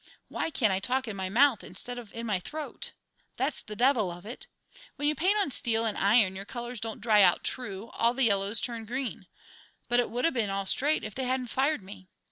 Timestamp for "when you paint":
4.95-5.37